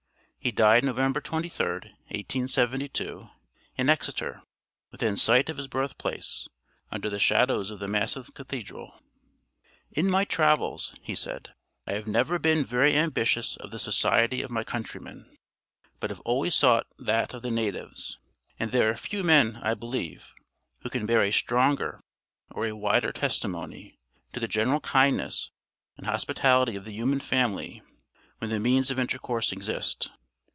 [0.43, 1.59] He died November 23d,
[2.09, 3.29] 1872,
[3.75, 4.41] in Exeter,
[4.89, 6.47] within sight of his birthplace
[6.91, 8.99] under the shadows of the massive cathedral.
[9.91, 11.53] "In my travels," he said,
[11.85, 15.29] "I have never been very ambitious of the society of my countrymen,
[15.99, 18.17] but have always sought that of the natives;
[18.59, 20.33] and there are few men, I believe,
[20.79, 22.01] who can bear a stronger
[22.49, 23.99] or a wider testimony
[24.33, 25.51] to the general kindness
[25.97, 27.83] and hospitality of the human family
[28.39, 30.09] when the means of intercourse exist.